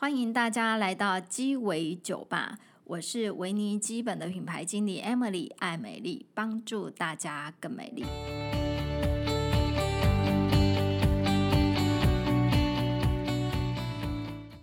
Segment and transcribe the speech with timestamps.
[0.00, 8.06] 欢迎大家来到鸡尾酒吧，我是维尼基本的品牌经理 Emily 爱美丽，帮助大家更美丽。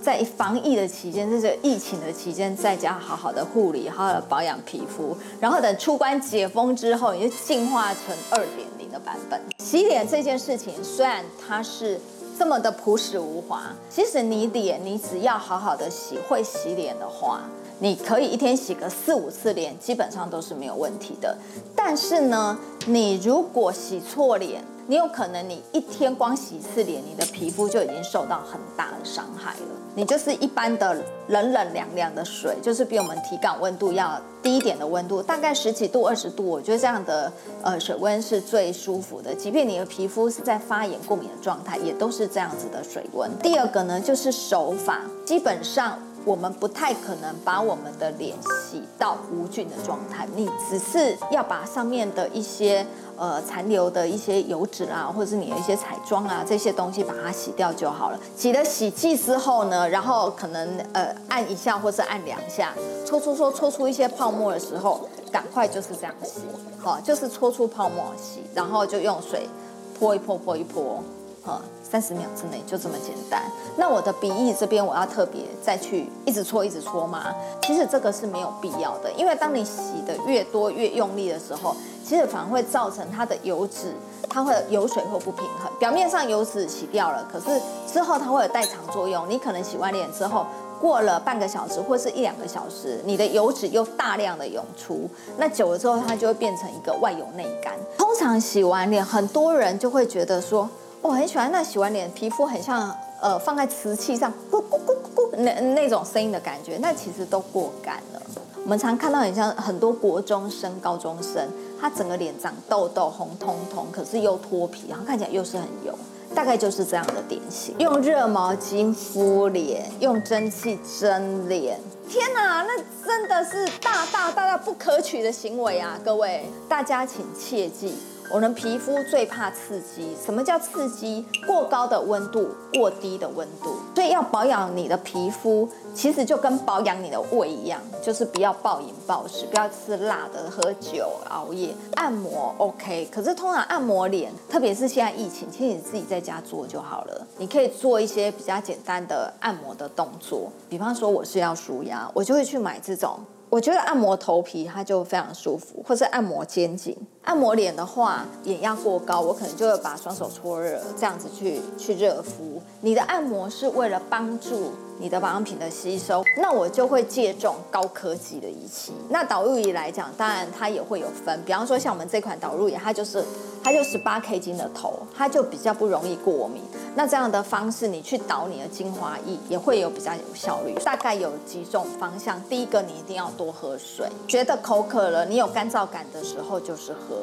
[0.00, 9.40] 在防疫的期间，这是疫情的期间，在家好好的护理，好好的保养皮肤，然后等出关解封之后，你就进化成二点零的版本。
[9.58, 12.00] 洗脸这件事情，虽然它是。
[12.36, 17.42] 这么的朴实无华，其实你脸，你只要好好的洗，会洗脸的话，
[17.78, 21.36] 你可以一天洗个四五次脸，基本上都是没有问题的。
[21.76, 29.66] 但是呢，你如果洗错脸，你有可能你一天光洗一次脸，你的皮肤就已经受到很大的伤害了。
[29.96, 30.94] 你就是一般的
[31.28, 39.32] 冷冷凉凉的水，就是比我们体感温度要低一点的温度，大概十几度、二十度，我觉得这样的呃水温是最舒服的。
[39.34, 43.30] 即便你的皮肤是在发炎过敏的状态，也都是这样子的水温。
[43.38, 52.86] 第二个呢，就是手法，基本上我们不太可能把我们的脸洗到无菌的状态，你只是要把上面的一些。
[53.16, 58.18] 呃，残留的一些油脂啊，或者是你的一些彩妆啊，这些东西把它洗掉就好了。
[58.36, 62.74] 洗了洗剂之后呢，然后可能呃按一下或是按两下，
[63.06, 66.40] 搓搓搓搓出一些泡沫的时候，赶快就是这样洗，
[66.80, 69.48] 好，就是搓出泡沫洗，然后就用水
[69.96, 71.00] 泼一泼泼一泼，
[71.44, 73.42] 哈，三十秒之内就这么简单。
[73.76, 77.34] 那我的鼻翼这边我要特别再去一直搓一直搓吗？
[77.62, 81.74] 其实这个是没有必要的，因为当你洗的越多越用力的时候。
[82.06, 83.94] 其实反而会造成它的油脂，
[84.28, 85.72] 它会油水会不平衡。
[85.78, 87.58] 表面上油脂洗掉了，可是
[87.90, 89.26] 之后它会有代偿作用。
[89.26, 90.44] 你可能洗完脸之后，
[90.78, 97.72] 过了半个小时或是一两个小时，你的油脂又大量的涌出，那久了之后，它就会变成一个外油内干。
[97.96, 100.68] 通常洗完脸，很多人就会觉得说，
[101.04, 108.22] 我很喜欢那洗完脸皮肤很像呃放在瓷器上咕咕咕咕咕那那种声音的感觉，那其实都过干了。
[108.62, 111.46] 我们常看到很像很多国中生、高中生。
[111.78, 115.92] 他整个脸长痘痘，红彤彤，可是又脱皮，然后看起来又是很油，
[116.34, 117.74] 大概就是这样的典型。
[117.78, 121.78] 用热毛巾敷脸，用蒸汽蒸脸，
[122.08, 126.00] 天哪，那真的是大大大大不可取的行为啊！
[126.02, 127.94] 各位，大家请切记。
[128.30, 131.24] 我们皮肤最怕刺激，什么叫刺激？
[131.46, 133.76] 过高的温度，过低的温度。
[133.94, 141.72] 所以要保养你的皮肤，其实就跟保养你的胃一样，就是不要暴饮暴食，不要吃辣的，喝酒、熬夜。
[141.94, 147.26] 按摩 OK，可是通常按摩脸，特别是现在疫情，其实你自己在家做就好了。
[147.38, 153.20] 你可以做一些比较简单的按摩的动作，比方说我是要舒压，我就会去买这种。
[153.48, 156.96] 我觉得按摩头皮它就非常舒服，或是按摩肩颈。
[157.24, 162.60] 按摩脸的话，眼压过高，我可能就会把双手搓热，这样子去去热敷。
[162.82, 168.92] 你的按摩是为了帮助你的保养品的吸收，那我就会借重高科技的仪器。
[169.08, 173.24] 那导入仪来讲，当然它也会有分，比方说像我们这款导入仪，它就是
[173.62, 176.62] 它就十八 K 金的头，它就比较不容易过敏。
[176.94, 180.74] 那这样的方式，你去导你的精华液也会有比较有效率。
[180.84, 187.13] 大概有几种方向，第一个你一定要多喝水，觉得口渴了，你有干燥感的时候就是喝。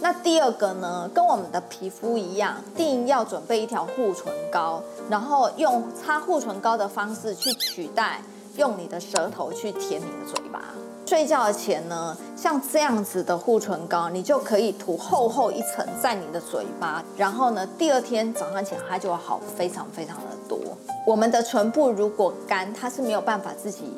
[0.00, 8.20] 那第二个呢，跟我们的皮肤一样，一定要准备一条护唇膏，然后用擦护唇膏的方式去取代
[8.56, 10.60] 用你的舌头去舔你的嘴巴。
[11.06, 20.58] 睡觉前呢，像这样子的护唇膏，你就可以涂厚厚一层在你的嘴巴，然后呢，第二天早上起来它就会好非常非常的多。
[21.06, 23.92] 我们的唇部如果干，它是没有办法自己。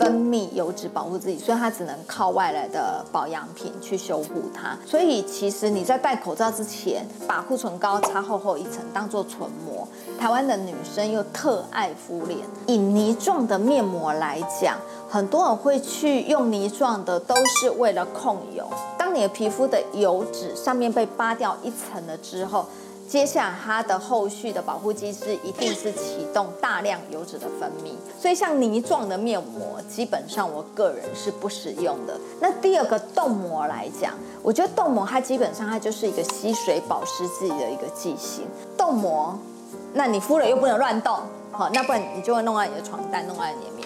[0.00, 4.74] 分泌油脂保护自己，所以它只能靠外来的保养品去修护它。
[4.86, 9.86] 所以其实你在戴口罩之前，把护唇膏擦厚厚一层，当做唇膜。
[10.18, 18.66] 台湾的女生又特爱敷脸，以泥状的面膜来讲，很多人会去用泥状的，都是为了控油。
[18.96, 22.64] 当你的皮肤的油脂上面被扒掉一层了之后，
[23.10, 32.16] 接下来它的后续的保护机制一定是启动大量油脂的分泌，所以像泥状的面膜，基本上我个人是不使用的。
[32.40, 34.14] 那第二个冻膜来讲，
[34.44, 38.46] 我觉得冻膜它基本上它就是一个吸水保湿剂的一个剂型。
[38.78, 39.36] 冻膜，
[39.92, 41.18] 那你敷了又不能乱动，
[41.50, 43.79] 好，那不然你就会弄到你的床单，弄到你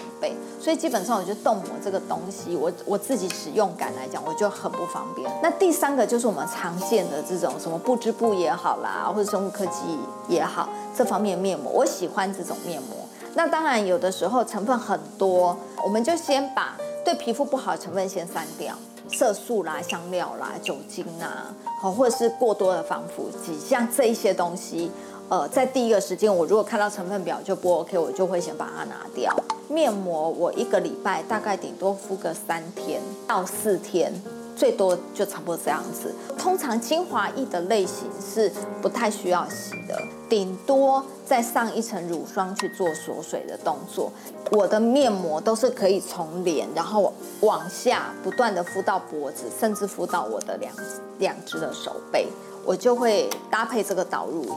[0.61, 5.29] 所以基本上，我觉得冻膜这个东西，我我自己使用感来讲，我就很不方便。
[5.41, 9.81] 那第三个就是我们常见的这种什么不织布也好啦，或者生物科技
[10.27, 12.97] 也好，这方面面膜，我喜欢这种面膜。
[13.33, 18.75] 那当然有的时候成分很多，我们就先把对皮肤不好的成分先删掉，
[19.09, 24.91] 色素啦、香料啦、酒精啦，好，或者是过多的防腐剂，像这一些东西。
[25.27, 29.35] 呃，在第一个时间，我如果看到成分表就不 OK，我就会先把它拿掉。
[29.67, 34.13] 面膜我一个礼拜大概顶多敷个三天到四天，
[34.55, 36.13] 最多就差不多这样子。
[36.37, 39.99] 通常精华液的类型是不太需要洗的，
[40.29, 44.11] 顶多再上一层乳霜去做锁水的动作。
[44.51, 47.11] 我的面膜都是可以从脸然后
[47.41, 50.71] 往下不断的敷到脖子，甚至敷到我的两
[51.17, 52.27] 两只的手背，
[52.63, 54.49] 我就会搭配这个导入仪。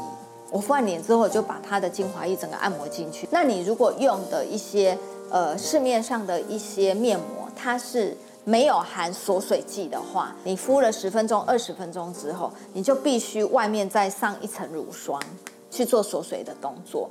[0.50, 3.28] 我敷完脸之后，就把它的精华液整个按摩进去。
[3.30, 4.96] 那你如果用的一些
[5.30, 8.16] 呃市面上的一些面膜，它是
[8.48, 15.22] 没有含锁水剂的话，你敷了十分钟、二十分钟之后，你就必须外面再上一层乳霜
[15.70, 17.10] 去做锁水的动作。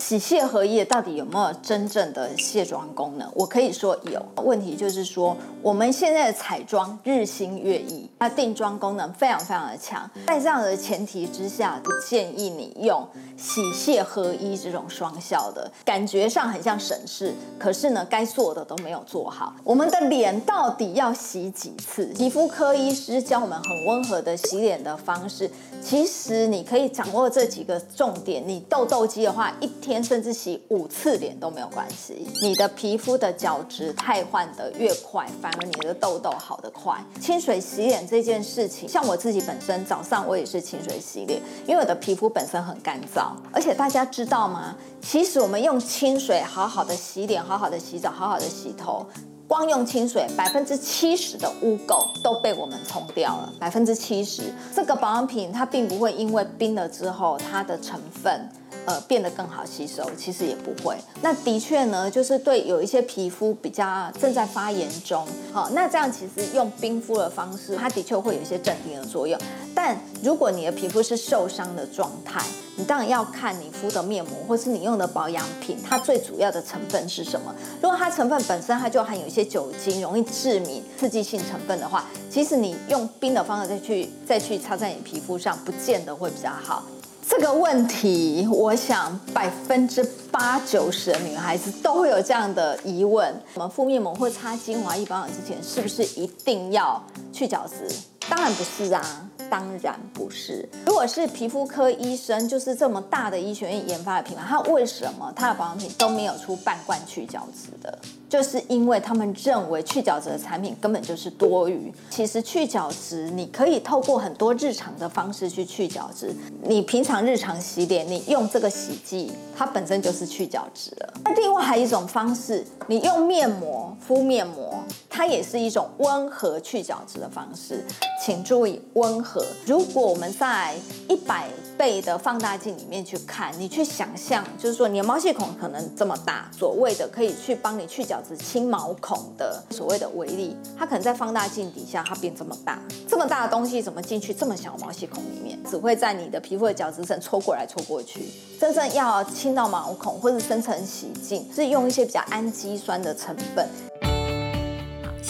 [0.00, 3.30] 洗卸荷叶到底有没有真正的卸妆功能？
[3.34, 4.20] 我可以说有。
[4.42, 10.10] 问题就是说，我们现在的彩妆日新月异，它定妆功能非常非常的强。
[10.26, 13.06] 在这样的前提之下，不建议你用
[13.36, 19.54] 洗卸合一这种双效的，感觉上很像省事，可是呢，该做的都没有做好。
[19.62, 22.06] 我们的脸到底要洗几次？
[22.14, 25.50] 皮肤科医师教我们很温和的洗脸的方式，
[25.84, 28.42] 其实你可以掌握这几个重点。
[28.46, 29.89] 你痘痘肌的话，一天。
[29.90, 32.24] 天甚至洗五次脸都没有关系。
[32.40, 36.96] 你的皮肤的角质汰换得越快，反而你的痘痘好得快。
[37.20, 43.32] 清水洗脸这件事情，像我自己本身早上我也是清水洗脸，因为我的皮肤本身很干燥。
[43.52, 44.76] 而且大家知道吗？
[45.02, 49.04] 其实我们用清水好好的洗脸，好好的洗澡，好好的洗头，
[49.48, 53.52] 光用清水，百分之七十的污垢都被我们冲掉了。
[53.58, 58.48] 百分之七十，这个保养品它并不会因为冰了之后它的成分。
[58.86, 60.96] 呃，变得更好吸收，其实也不会。
[61.22, 69.38] 那的确呢，就是对有一些皮肤比较正在发炎中，好，那这样其实用冰敷的方式，它的确会有一些镇定的作用。
[69.74, 72.44] 但如果你的皮肤是受伤的状态，
[72.76, 77.54] 你当然要看你敷的面膜或是你用的保养品，它最主要的成分是什么。
[77.80, 86.82] 如果它成分本身它就含有一些酒精，容易致敏、刺激性成分的话，其实你用冰的方式再去再去擦在你皮肤上，不见得会比较好。
[87.30, 97.00] 这个问题，我想百分之八九十的女孩子都会有这样的疑问：我们敷面膜或擦精华液保养之前，是不是一定要
[97.32, 97.88] 去角质？
[98.28, 99.28] 当然不是啊。
[99.48, 100.68] 当然不是。
[100.86, 107.98] 如果是皮肤科医生，就是这么大的医学院研发的品牌，它为什么它的保养品都没有出半罐去角质的？
[108.30, 111.92] 就是因为他们认为去角质的产品根本就是多余。
[112.08, 116.32] 其实去角质，你可以透过很多日常的方式去去角质。
[116.62, 121.12] 你平常日常洗脸，你用这个洗剂，它本身就是去角质了。
[121.24, 124.74] 那另外还有一种方式，你用面膜敷面膜，
[125.10, 127.84] 它也是一种温和去角质的方式。
[128.24, 129.44] 请注意温和。
[129.66, 130.76] 如果我们在
[131.08, 142.78] 一百倍的放大镜里面去看，你去想象，就是说你的毛细孔可能这么大，所谓的可以去帮你去角质清毛孔的所谓的微粒，它可能在放大镜底下它变这么大，
[143.08, 145.58] 这么大的东西怎么进去这么小毛细孔里面？
[145.68, 148.30] 只会在你的皮肤的角质层戳过来戳过去。
[148.58, 153.89] 真正要清到毛孔或者深层洗净，是用一些比较氨基酸的成分。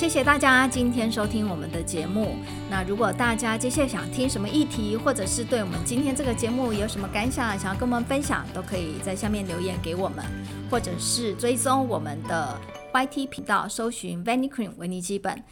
[0.01, 2.35] 谢谢大家今天收听我们的节目。
[2.71, 10.25] 那如果大家接下来想听什么议题，或者是对我们今天这个节目有什么感想，想要跟我们分享，都可以在下面留言给我们，
[10.71, 12.59] 或者是追踪我们的
[12.95, 15.45] YT 频道，搜寻 Vanicream 维尼基本。